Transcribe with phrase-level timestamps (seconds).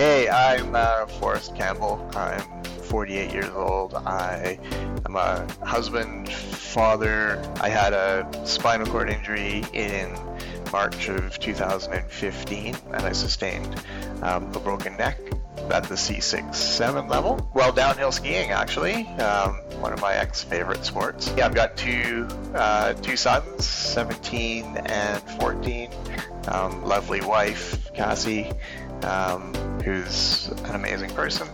[0.00, 2.00] Hey, I'm uh, Forrest Campbell.
[2.14, 3.92] I'm 48 years old.
[3.92, 4.58] I
[5.04, 7.38] am a husband, father.
[7.60, 10.18] I had a spinal cord injury in
[10.72, 13.78] March of 2015, and I sustained
[14.22, 15.18] um, a broken neck
[15.70, 17.50] at the C6-7 level.
[17.52, 21.30] Well, downhill skiing actually, um, one of my ex-favorite sports.
[21.36, 25.90] Yeah, I've got two uh, two sons, 17 and 14.
[26.48, 28.50] Um, lovely wife, Cassie,
[29.04, 31.48] um, who's an amazing person,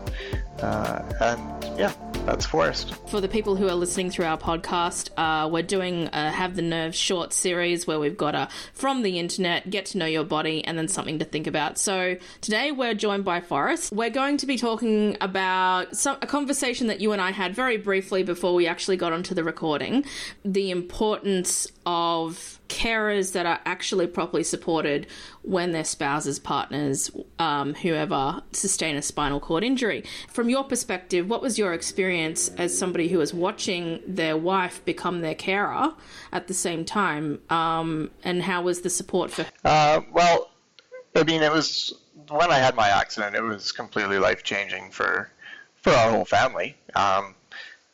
[0.61, 1.93] uh, and yeah,
[2.25, 2.95] that's Forrest.
[3.09, 6.63] For the people who are listening through our podcast, uh, we're doing a Have the
[6.63, 10.65] Nerve short series where we've got a from the internet, get to know your body,
[10.65, 11.79] and then something to think about.
[11.79, 13.93] So today we're joined by Forrest.
[13.93, 17.77] We're going to be talking about some, a conversation that you and I had very
[17.77, 20.05] briefly before we actually got onto the recording
[20.45, 25.07] the importance of carers that are actually properly supported
[25.43, 30.03] when their spouses, partners, um, whoever sustain a spinal cord injury.
[30.29, 35.21] From your perspective, what was your experience as somebody who was watching their wife become
[35.21, 35.95] their carer
[36.33, 39.47] at the same time, um, and how was the support for?
[39.65, 40.51] Uh, well,
[41.15, 41.95] I mean, it was
[42.29, 43.37] when I had my accident.
[43.37, 45.31] It was completely life changing for
[45.83, 46.77] for our whole family.
[46.97, 47.37] Um,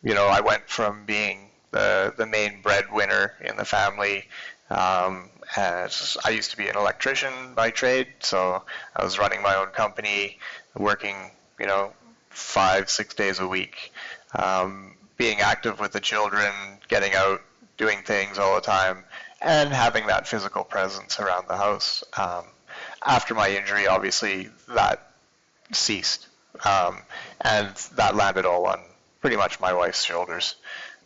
[0.02, 4.28] you know, I went from being the the main breadwinner in the family
[4.72, 8.62] um, as I used to be an electrician by trade, so
[8.96, 10.38] I was running my own company,
[10.74, 11.16] working,
[11.58, 11.92] you know,
[12.30, 13.92] five, six days a week,
[14.34, 16.52] um, being active with the children,
[16.88, 17.42] getting out,
[17.76, 19.04] doing things all the time,
[19.42, 22.02] and having that physical presence around the house.
[22.16, 22.44] Um,
[23.04, 25.12] after my injury, obviously, that
[25.72, 26.28] ceased,
[26.64, 27.02] um,
[27.42, 28.80] and that landed all on
[29.20, 30.56] pretty much my wife's shoulders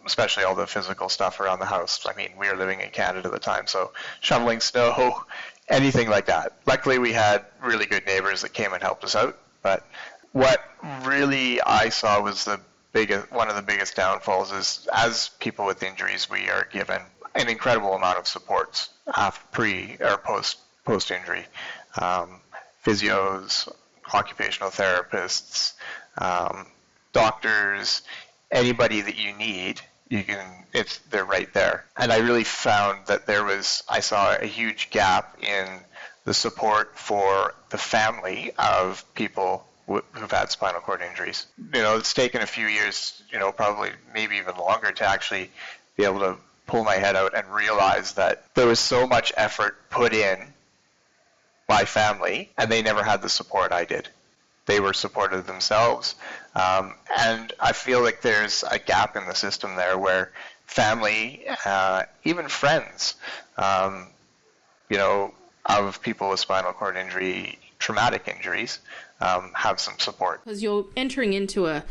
[0.07, 2.07] especially all the physical stuff around the house.
[2.07, 5.25] I mean, we were living in Canada at the time, so shoveling snow,
[5.69, 6.53] anything like that.
[6.67, 9.39] Luckily, we had really good neighbors that came and helped us out.
[9.63, 9.87] But
[10.33, 10.63] what
[11.03, 12.61] really I saw was the
[12.93, 17.03] biggest, one of the biggest downfalls is as people with injuries, we are given
[17.35, 18.91] an incredible amount of supports
[19.53, 21.45] pre or post post injury.
[22.01, 22.41] Um,
[22.85, 23.69] physios,
[24.15, 25.73] occupational therapists,
[26.19, 26.67] um,
[27.13, 28.03] doctors,
[28.51, 31.85] anybody that you need you can it's they're right there.
[31.97, 35.67] And i really found that there was i saw a huge gap in
[36.25, 41.47] the support for the family of people who've had spinal cord injuries.
[41.73, 45.51] You know it's taken a few years you know probably maybe even longer to actually
[45.97, 49.77] be able to pull my head out and realize that there was so much effort
[49.91, 50.53] put in
[51.69, 54.09] by family and they never had the support i did
[54.67, 56.17] they were supported themselves.
[56.55, 60.33] Um, and I feel like there's a gap in the system there where
[60.67, 63.15] family, uh, even friends,
[63.57, 64.09] um,
[64.91, 65.33] you know,
[65.65, 68.81] of people with spinal cord injury, traumatic injuries,
[69.21, 70.45] um, have some support.
[70.45, 71.85] Because you're entering into a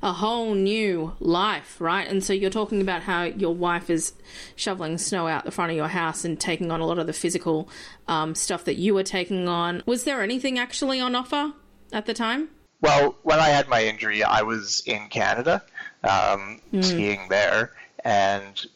[0.00, 2.06] a whole new life, right?
[2.06, 4.12] And so you're talking about how your wife is
[4.54, 7.12] shoveling snow out the front of your house and taking on a lot of the
[7.12, 7.68] physical
[8.06, 9.82] um, stuff that you were taking on.
[9.86, 11.52] Was there anything actually on offer
[11.92, 12.48] at the time?
[12.80, 15.62] Well, when I had my injury, I was in Canada
[16.04, 16.84] um, mm.
[16.84, 17.72] skiing there,
[18.04, 18.66] and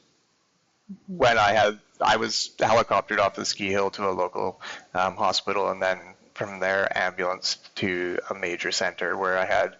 [1.06, 4.60] when I had, I was helicoptered off the ski hill to a local
[4.94, 6.00] um, hospital, and then
[6.34, 9.76] from there ambulanced to a major center where I had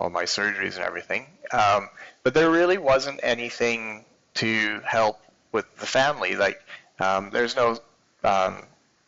[0.00, 1.26] all my surgeries and everything.
[1.52, 1.88] Um,
[2.22, 4.04] but there really wasn't anything
[4.34, 5.20] to help
[5.52, 6.36] with the family.
[6.36, 6.62] Like,
[7.00, 7.78] um, there's no
[8.24, 8.62] um,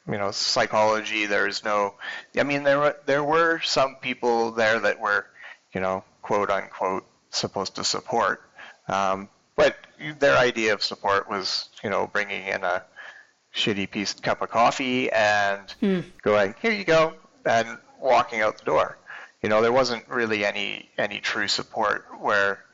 [0.09, 1.27] you know psychology.
[1.27, 1.95] There's no,
[2.37, 5.27] I mean there were there were some people there that were,
[5.73, 8.43] you know, quote unquote supposed to support,
[8.89, 9.77] um, but
[10.19, 12.83] their idea of support was you know bringing in a
[13.55, 16.01] shitty piece cup of coffee and hmm.
[16.23, 17.15] going here you go
[17.45, 18.99] and walking out the door.
[19.43, 22.65] You know there wasn't really any any true support where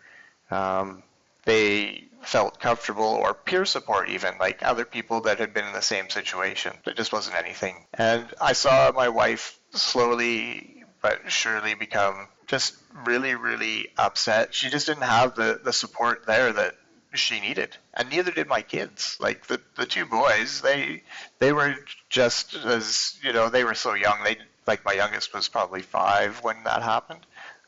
[0.50, 1.02] um,
[1.44, 5.82] they felt comfortable or peer support even like other people that had been in the
[5.82, 6.72] same situation.
[6.84, 7.86] There just wasn't anything.
[7.94, 12.74] And i saw my wife slowly but surely become just
[13.04, 14.54] really really upset.
[14.54, 16.74] She just didn't have the the support there that
[17.14, 17.76] she needed.
[17.92, 19.16] And neither did my kids.
[19.20, 21.02] Like the the two boys they
[21.38, 21.76] they were
[22.08, 24.18] just as you know they were so young.
[24.24, 27.20] They like my youngest was probably five when that happened.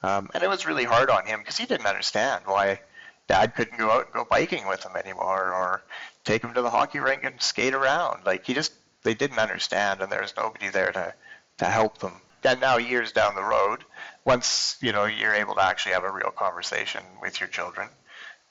[0.03, 2.81] Um, and it was really hard on him because he didn't understand why
[3.29, 5.83] dad couldn't go out and go biking with him anymore or
[6.25, 8.25] take him to the hockey rink and skate around.
[8.25, 11.15] Like he just they didn't understand and there was nobody there to
[11.59, 12.21] to help them.
[12.45, 13.85] And now years down the road,
[14.25, 17.89] once you know you're able to actually have a real conversation with your children,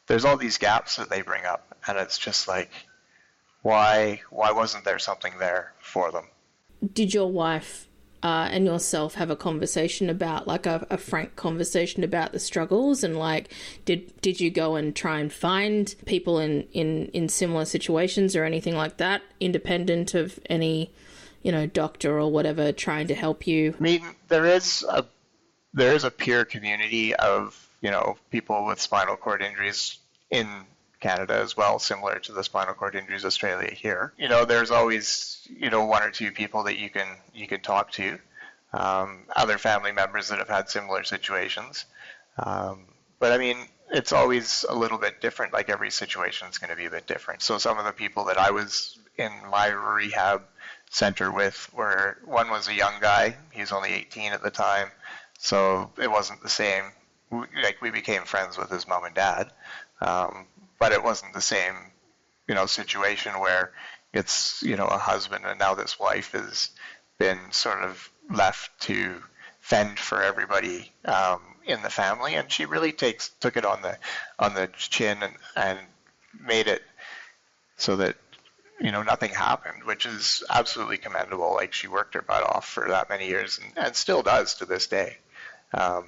[0.08, 2.72] there's all these gaps that they bring up, and it's just like,
[3.62, 6.26] why why wasn't there something there for them?
[6.94, 7.88] Did your wife
[8.26, 13.04] uh, and yourself have a conversation about like a, a, frank conversation about the struggles
[13.04, 13.54] and like
[13.86, 18.44] did did you go and try and find people in in in similar situations or
[18.44, 20.92] anything like that independent of any
[21.44, 23.76] you know doctor or whatever trying to help you?
[23.78, 25.06] I mean there is a
[25.76, 30.00] there is a peer community of you know people with spinal cord injuries
[30.32, 30.48] in
[31.00, 34.14] Canada as well, similar to the Spinal Cord Injuries Australia here.
[34.18, 37.62] You know, there's always you know one or two people that you can you can
[37.62, 38.18] talk to,
[38.74, 41.86] um, other family members that have had similar situations.
[42.38, 42.86] Um,
[43.20, 43.58] but I mean,
[43.92, 45.54] it's always a little bit different.
[45.54, 47.42] Like every situation is going to be a bit different.
[47.42, 50.44] So some of the people that I was in my rehab
[50.90, 53.36] center with were one was a young guy.
[53.52, 54.90] He was only 18 at the time,
[55.38, 56.84] so it wasn't the same.
[57.32, 59.52] Like we became friends with his mom and dad.
[60.02, 60.46] Um,
[60.80, 61.76] but it wasn't the same,
[62.48, 63.72] you know, situation where
[64.14, 66.70] it's you know a husband and now this wife has
[67.18, 69.22] been sort of left to
[69.60, 73.98] fend for everybody um, in the family, and she really takes took it on the
[74.40, 75.80] on the chin and and
[76.40, 76.84] made it
[77.78, 78.16] so that
[78.80, 81.54] you know nothing happened, which is absolutely commendable.
[81.54, 84.66] Like she worked her butt off for that many years and, and still does to
[84.66, 85.18] this day.
[85.74, 86.06] Um,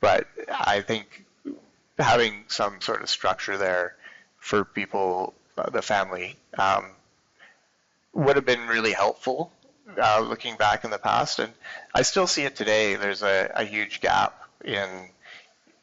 [0.00, 1.24] but I think
[1.98, 3.96] having some sort of structure there
[4.38, 6.86] for people, uh, the family, um,
[8.12, 9.50] would have been really helpful
[10.00, 11.38] uh, looking back in the past.
[11.38, 11.52] And
[11.94, 12.96] I still see it today.
[12.96, 14.88] There's a, a huge gap in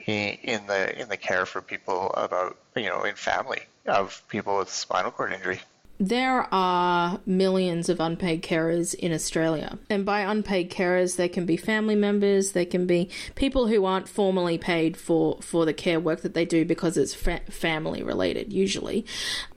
[0.06, 4.69] in the in the care for people about you know in family of people with
[4.69, 5.62] spinal cord injury.
[5.99, 9.77] There are millions of unpaid carers in Australia.
[9.89, 14.09] And by unpaid carers, they can be family members, they can be people who aren't
[14.09, 18.51] formally paid for, for the care work that they do because it's fa- family related,
[18.51, 19.05] usually.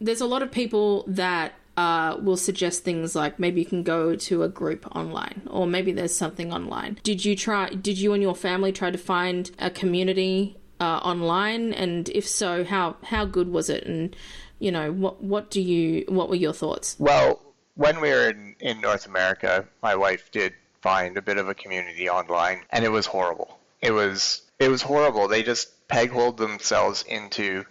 [0.00, 4.16] There's a lot of people that uh, will suggest things like maybe you can go
[4.16, 6.98] to a group online or maybe there's something online.
[7.02, 11.72] Did you try, did you and your family try to find a community uh, online?
[11.72, 13.84] And if so, how, how good was it?
[13.84, 14.16] And
[14.58, 16.96] you know, what what do you what were your thoughts?
[16.98, 17.40] Well,
[17.74, 21.54] when we were in, in North America, my wife did find a bit of a
[21.54, 23.58] community online, and it was horrible.
[23.82, 25.28] It was it was horrible.
[25.28, 27.64] They just pegholed themselves into,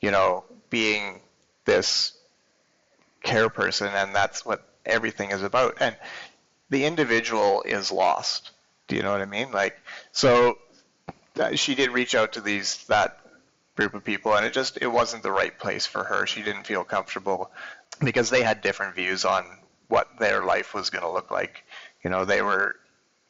[0.00, 1.20] you know, being
[1.64, 2.12] this
[3.22, 5.76] care person, and that's what everything is about.
[5.80, 5.96] And
[6.70, 8.50] the individual is lost.
[8.88, 9.52] Do you know what I mean?
[9.52, 9.78] Like,
[10.10, 10.58] so
[11.38, 13.21] uh, she did reach out to these that
[13.76, 16.26] group of people, and it just it wasn't the right place for her.
[16.26, 17.50] She didn't feel comfortable
[18.02, 19.44] because they had different views on
[19.88, 21.64] what their life was going to look like.
[22.02, 22.76] You know, they were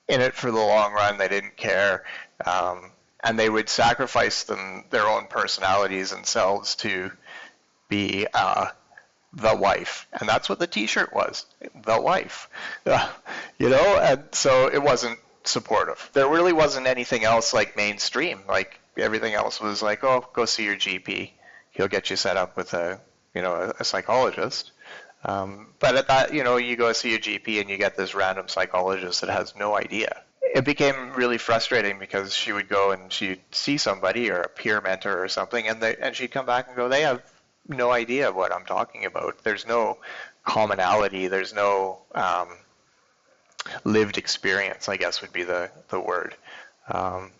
[0.09, 1.19] in it for the long run.
[1.19, 2.05] They didn't care,
[2.45, 2.91] um,
[3.23, 7.11] and they would sacrifice them their own personalities and selves to
[7.89, 8.69] be uh,
[9.33, 11.47] the wife, and that's what the T-shirt was,
[11.85, 12.49] the wife.
[13.59, 16.11] You know, and so it wasn't supportive.
[16.15, 18.41] There really wasn't anything else like mainstream.
[18.49, 21.31] Like everything else was like, oh, go see your GP.
[21.71, 23.01] He'll get you set up with a,
[23.35, 24.73] you know, a, a psychologist.
[25.25, 28.15] Um, but at that, you know, you go see your GP and you get this
[28.15, 30.23] random psychologist that has no idea.
[30.55, 34.81] It became really frustrating because she would go and she'd see somebody or a peer
[34.81, 37.23] mentor or something, and they and she'd come back and go, they have
[37.69, 39.43] no idea what I'm talking about.
[39.45, 39.99] There's no
[40.45, 41.29] commonality.
[41.29, 42.49] There's no um,
[43.85, 44.89] lived experience.
[44.89, 46.35] I guess would be the the word.
[46.89, 47.31] Um,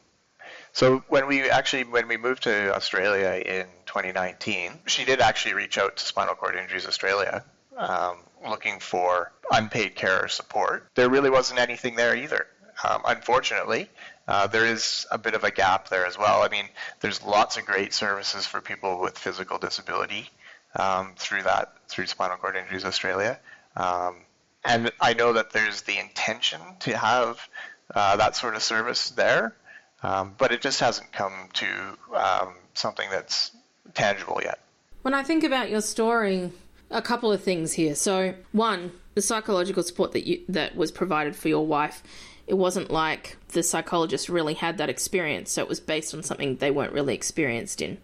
[0.73, 5.77] so when we actually when we moved to Australia in 2019, she did actually reach
[5.79, 7.45] out to Spinal Cord Injuries Australia,
[7.77, 8.17] um,
[8.49, 10.89] looking for unpaid care support.
[10.95, 12.47] There really wasn't anything there either.
[12.83, 13.89] Um, unfortunately,
[14.27, 16.43] uh, there is a bit of a gap there as well.
[16.43, 16.65] I mean,
[17.01, 20.31] there's lots of great services for people with physical disability
[20.77, 23.39] um, through that through Spinal Cord Injuries Australia,
[23.77, 24.17] um,
[24.65, 27.47] and I know that there's the intention to have
[27.95, 29.55] uh, that sort of service there.
[30.03, 31.67] Um, but it just hasn't come to
[32.15, 33.53] um, something that's
[33.95, 34.59] tangible yet.
[35.03, 36.51] When I think about your story,
[36.91, 37.95] a couple of things here.
[37.95, 42.03] So, one, the psychological support that you that was provided for your wife,
[42.47, 46.57] it wasn't like the psychologist really had that experience, so it was based on something
[46.57, 47.99] they weren't really experienced in.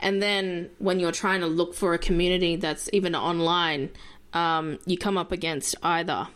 [0.00, 3.90] And then when you're trying to look for a community that's even online,
[4.32, 6.28] um, you come up against either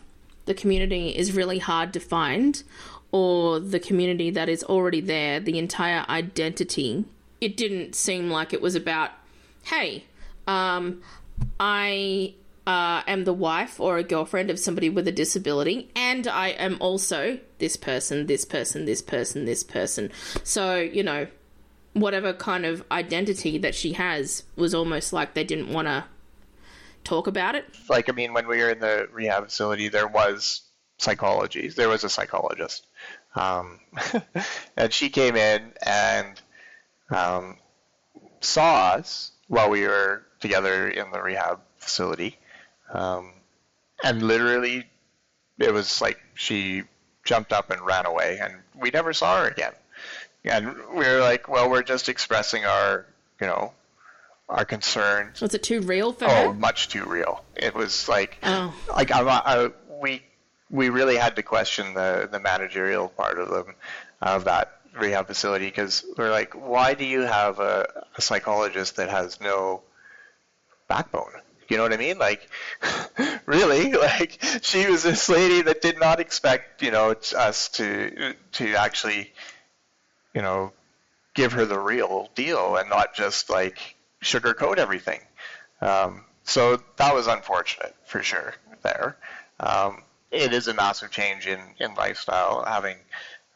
[0.45, 2.63] the community is really hard to find
[3.11, 7.05] or the community that is already there, the entire identity,
[7.39, 9.11] it didn't seem like it was about,
[9.63, 10.05] hey,
[10.47, 11.01] um,
[11.59, 12.33] I
[12.65, 16.77] uh, am the wife or a girlfriend of somebody with a disability, and I am
[16.79, 20.11] also this person, this person, this person, this person.
[20.43, 21.27] So, you know,
[21.93, 26.05] whatever kind of identity that she has was almost like they didn't want to
[27.03, 27.65] talk about it.
[27.89, 30.66] Like, I mean, when we were in the rehab facility, there was
[30.97, 31.69] psychology.
[31.69, 32.85] There was a psychologist,
[33.35, 33.79] um,
[34.77, 36.41] and she came in and
[37.09, 37.57] um,
[38.41, 42.37] saw us while we were together in the rehab facility,
[42.93, 43.33] um,
[44.03, 44.85] and literally,
[45.59, 46.83] it was like she
[47.23, 49.73] jumped up and ran away, and we never saw her again.
[50.45, 53.05] And we were like, well, we're just expressing our,
[53.41, 53.73] you know,
[54.47, 55.33] our concern.
[55.41, 56.53] Was it too real for Oh, her?
[56.53, 57.43] much too real.
[57.55, 58.73] It was like, Oh.
[58.95, 60.21] like I, I, we
[60.69, 63.75] we really had to question the the managerial part of them
[64.21, 69.09] of that rehab facility because we're like, why do you have a, a psychologist that
[69.09, 69.83] has no
[70.87, 71.31] backbone?
[71.69, 72.17] You know what I mean?
[72.17, 72.49] Like,
[73.45, 73.93] really?
[73.97, 79.33] Like, she was this lady that did not expect, you know, us to to actually,
[80.33, 80.71] you know,
[81.33, 85.19] give her the real deal and not just like sugarcoat everything.
[85.81, 89.17] Um, so that was unfortunate for sure there.
[89.59, 92.97] Um, it is a massive change in, in lifestyle having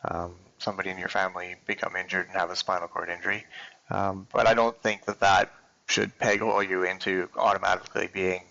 [0.06, 3.46] um, somebody in your family become injured and have a spinal cord injury.
[3.90, 5.52] Um, but I don't think that that
[5.88, 8.44] should peg you into automatically being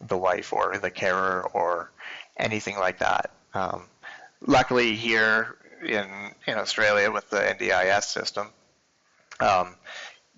[0.00, 1.90] the wife or the carer or
[2.36, 3.30] anything like that.
[3.52, 3.84] Um,
[4.46, 6.08] luckily, here in
[6.46, 8.48] in Australia with the NDIS system,
[9.40, 9.74] um,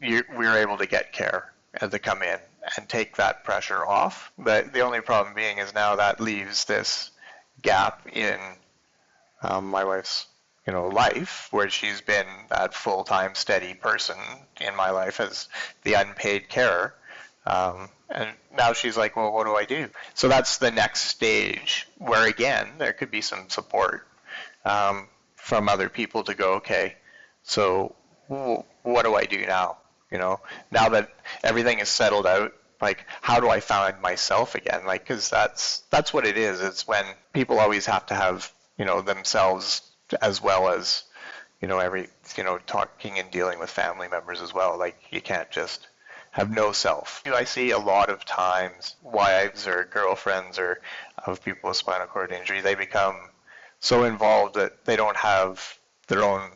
[0.01, 2.39] you, we were able to get care to come in
[2.77, 4.33] and take that pressure off.
[4.37, 7.11] But the only problem being is now that leaves this
[7.62, 8.38] gap in
[9.43, 10.26] um, my wife's
[10.67, 14.17] you know life where she's been that full-time steady person
[14.61, 15.49] in my life as
[15.83, 16.95] the unpaid carer.
[17.47, 19.88] Um, and now she's like well what do i do?
[20.14, 24.07] So that's the next stage where again there could be some support
[24.64, 26.97] um, from other people to go okay
[27.43, 27.95] so
[28.29, 29.79] wh- what do i do now?
[30.11, 30.40] You know
[30.71, 31.09] now that
[31.43, 34.85] everything is settled out like how do i find myself again?
[34.87, 36.61] Like because that's that's what it is.
[36.61, 39.83] It's when people always have to have you know themselves
[40.21, 41.05] as well as
[41.61, 44.79] you know every you know talking and dealing with family members as well.
[44.79, 45.89] Like you can't just
[46.33, 47.23] have no self.
[47.27, 50.81] I see a lot of times wives or girlfriends or
[51.27, 52.61] of people with spinal cord injury.
[52.61, 53.17] They become
[53.81, 56.51] so involved that they don't have their own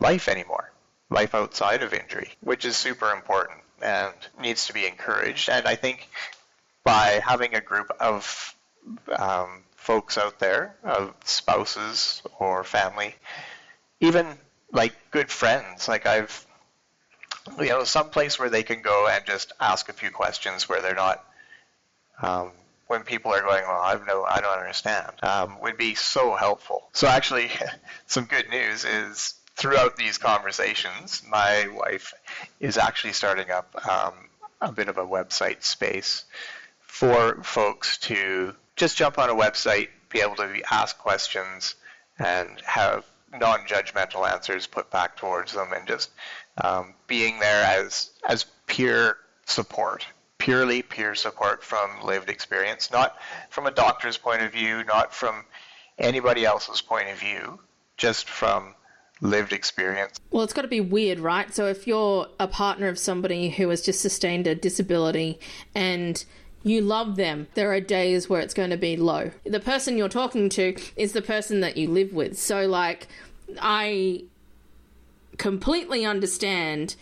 [0.00, 0.72] life anymore
[1.10, 5.74] life outside of injury which is super important and needs to be encouraged and i
[5.74, 6.08] think
[6.84, 8.54] by having a group of
[9.16, 13.14] um, folks out there, of spouses or family,
[14.00, 14.26] even
[14.72, 15.88] like good friends.
[15.88, 16.46] Like I've,
[17.58, 20.82] you know, some place where they can go and just ask a few questions where
[20.82, 21.24] they're not,
[22.22, 22.50] um,
[22.86, 26.88] when people are going, well, I've no, I don't understand, um, would be so helpful.
[26.92, 27.50] So actually,
[28.06, 32.14] some good news is throughout these conversations, my wife
[32.60, 34.14] is actually starting up um,
[34.60, 36.24] a bit of a website space
[36.80, 41.74] for folks to just jump on a website, be able to ask questions,
[42.20, 46.10] and have non-judgmental answers put back towards them, and just
[46.62, 50.06] um, being there as as peer support,
[50.38, 53.16] purely peer support from lived experience, not
[53.50, 55.44] from a doctor's point of view, not from
[55.98, 57.58] anybody else's point of view,
[57.96, 58.74] just from
[59.20, 60.20] lived experience.
[60.30, 61.52] Well, it's got to be weird, right?
[61.54, 65.38] So if you're a partner of somebody who has just sustained a disability
[65.74, 66.24] and
[66.62, 69.30] you love them, there are days where it's going to be low.
[69.44, 72.38] The person you're talking to is the person that you live with.
[72.38, 73.08] So, like,
[73.60, 74.24] I
[75.36, 76.96] completely understand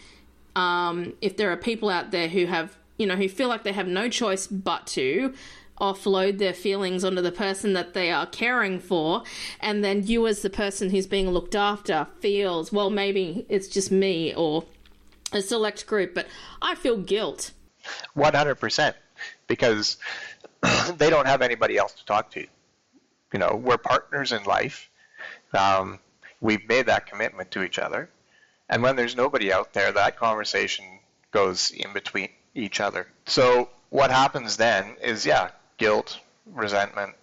[0.55, 3.73] um, if there are people out there who have, you know, who feel like they
[3.73, 5.35] have no choice but to
[5.81, 9.23] offload their feelings onto the person that they are caring for,
[9.61, 13.91] and then you, as the person who's being looked after, feels, well, maybe it's just
[13.91, 14.65] me or
[15.33, 16.27] a select group, but
[16.63, 17.53] I feel guilt.
[18.17, 18.95] 100%
[19.47, 19.97] because
[20.97, 22.47] they don't have anybody else to talk to.
[23.33, 24.89] You know, we're partners in life.
[25.53, 25.99] Um,
[26.41, 28.09] we've made that commitment to each other.
[28.69, 30.85] And when there's nobody out there, that conversation
[31.31, 33.07] goes in between each other.
[33.27, 37.15] So what happens then is, yeah, guilt, resentment,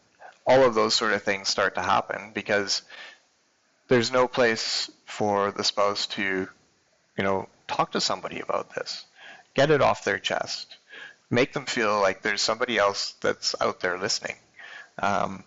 [0.45, 2.81] all of those sort of things start to happen because
[3.88, 6.48] there's no place for the spouse to,
[7.17, 9.05] you know, talk to somebody about this,
[9.53, 10.77] get it off their chest,
[11.29, 14.36] make them feel like there's somebody else that's out there listening.
[15.01, 15.43] Um,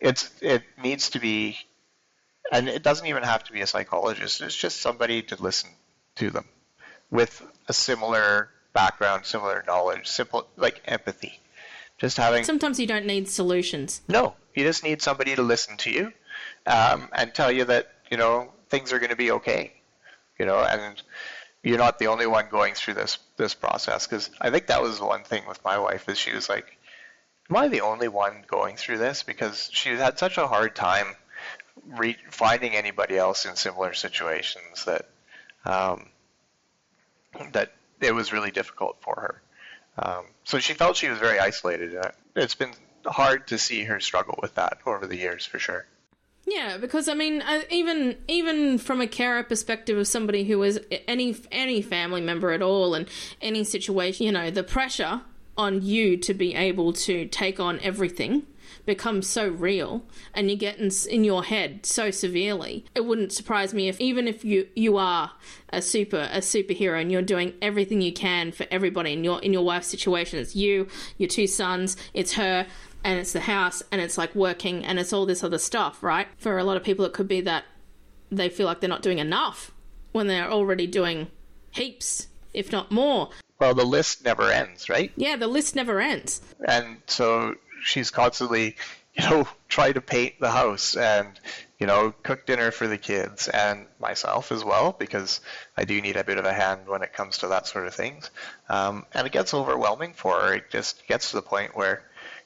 [0.00, 1.58] it's it needs to be,
[2.50, 4.40] and it doesn't even have to be a psychologist.
[4.40, 5.70] It's just somebody to listen
[6.16, 6.46] to them
[7.10, 11.38] with a similar background, similar knowledge, simple like empathy.
[12.00, 14.00] Just having Sometimes you don't need solutions.
[14.08, 16.12] no, you just need somebody to listen to you
[16.66, 19.74] um, and tell you that you know things are going to be okay.
[20.38, 21.00] You know, and
[21.62, 25.00] you're not the only one going through this this process because I think that was
[25.00, 26.78] one thing with my wife is she was like,
[27.50, 29.22] am I the only one going through this?
[29.22, 31.06] Because she had such a hard time
[31.86, 35.06] re- finding anybody else in similar situations that
[35.66, 36.08] um,
[37.52, 39.42] that it was really difficult for her.
[40.00, 41.94] Um, so she felt she was very isolated.
[42.34, 42.72] It's been
[43.06, 45.86] hard to see her struggle with that over the years, for sure.
[46.46, 50.80] Yeah, because I mean, uh, even even from a carer perspective of somebody who is
[51.06, 53.08] any any family member at all, and
[53.42, 55.20] any situation, you know, the pressure
[55.56, 58.46] on you to be able to take on everything
[58.86, 60.02] becomes so real
[60.34, 64.28] and you get in, in your head so severely it wouldn't surprise me if even
[64.28, 65.30] if you you are
[65.72, 69.52] a super a superhero and you're doing everything you can for everybody in your in
[69.52, 70.38] your wife's situation.
[70.38, 72.66] It's you your two sons it's her
[73.04, 76.26] and it's the house and it's like working and it's all this other stuff right?
[76.38, 77.64] For a lot of people it could be that
[78.30, 79.72] they feel like they're not doing enough
[80.12, 81.28] when they're already doing
[81.70, 83.30] heaps if not more.
[83.60, 85.12] Well the list never ends right?
[85.16, 86.40] Yeah the list never ends.
[86.66, 88.76] And so she's constantly,
[89.14, 91.28] you know, try to paint the house and,
[91.78, 95.40] you know, cook dinner for the kids and myself as well, because
[95.76, 97.94] I do need a bit of a hand when it comes to that sort of
[97.94, 98.30] things.
[98.68, 100.54] Um, and it gets overwhelming for her.
[100.54, 102.02] It just gets to the point where,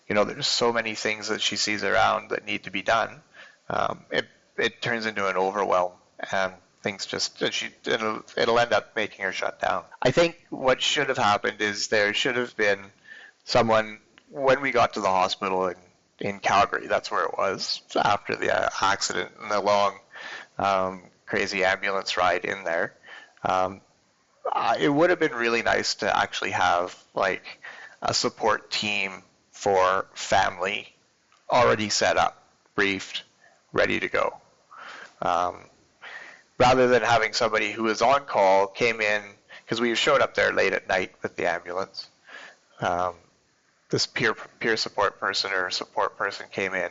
[0.08, 3.22] you know, there's so many things that she sees around that need to be done.
[3.68, 4.26] Um, it,
[4.56, 5.92] it turns into an overwhelm
[6.30, 6.52] and
[6.84, 9.82] things just she it'll it'll end up making her shut down.
[10.02, 12.78] I think what should have happened is there should have been
[13.44, 13.98] someone
[14.34, 15.76] when we got to the hospital in,
[16.18, 19.96] in Calgary, that's where it was after the uh, accident and the long,
[20.58, 22.94] um, crazy ambulance ride in there.
[23.44, 23.80] Um,
[24.52, 27.60] uh, it would have been really nice to actually have like
[28.02, 29.22] a support team
[29.52, 30.92] for family
[31.50, 32.42] already set up,
[32.74, 33.22] briefed,
[33.72, 34.34] ready to go.
[35.22, 35.60] Um,
[36.58, 39.22] rather than having somebody who was on call came in
[39.64, 42.08] because we showed up there late at night with the ambulance.
[42.80, 43.14] Um,
[43.94, 46.90] this peer peer support person or support person came in.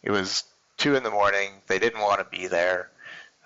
[0.00, 0.44] It was
[0.76, 1.50] two in the morning.
[1.66, 2.88] They didn't want to be there.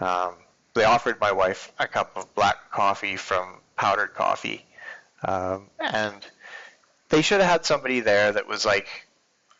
[0.00, 0.34] Um,
[0.74, 4.66] they offered my wife a cup of black coffee from powdered coffee,
[5.26, 6.26] um, and
[7.09, 9.06] they should have had somebody there that was like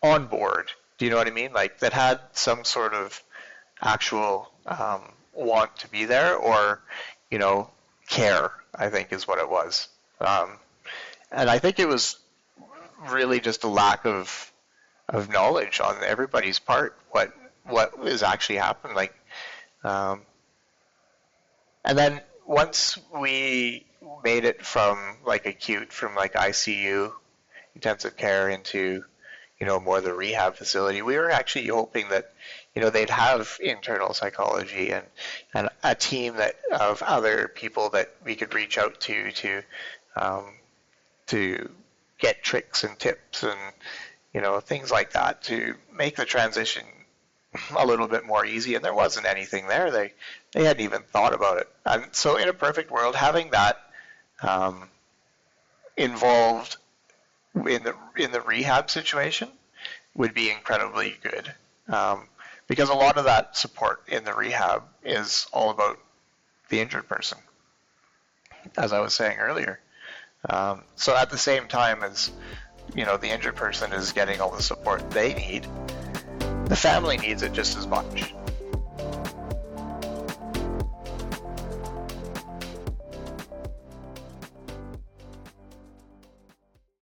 [0.03, 0.70] on board.
[0.99, 1.55] Do you know what I mean?
[1.55, 3.22] Like that had some sort of
[3.81, 5.01] actual um,
[5.33, 6.83] want to be there, or
[7.31, 7.70] you know,
[8.07, 8.53] care.
[8.75, 9.88] I think is what it was.
[10.20, 10.59] Um,
[11.33, 12.18] and I think it was
[13.11, 14.53] really just a lack of
[15.09, 17.33] of knowledge on everybody's part what
[17.64, 19.14] what was actually happening like
[19.85, 20.23] um,
[21.85, 23.85] and then once we
[24.23, 27.12] made it from like acute from like ICU
[27.75, 29.05] intensive care into
[29.61, 32.33] you know more the rehab facility we were actually hoping that
[32.75, 35.07] you know they'd have internal psychology and
[35.53, 39.62] and a team that of other people that we could reach out to to
[40.17, 40.45] um,
[41.27, 41.71] to
[42.18, 43.59] get tricks and tips and
[44.33, 46.85] you know things like that to make the transition
[47.77, 48.74] a little bit more easy.
[48.74, 49.90] And there wasn't anything there.
[49.90, 50.12] They
[50.53, 51.68] they hadn't even thought about it.
[51.85, 53.79] And so in a perfect world, having that
[54.42, 54.88] um,
[55.96, 56.77] involved
[57.55, 59.48] in the in the rehab situation
[60.14, 61.53] would be incredibly good.
[61.88, 62.29] Um,
[62.66, 65.98] because a lot of that support in the rehab is all about
[66.70, 67.38] the injured person,
[68.77, 69.81] as I was saying earlier.
[70.48, 72.30] Um, so at the same time as
[72.94, 75.66] you know the injured person is getting all the support they need,
[76.66, 78.35] the family needs it just as much.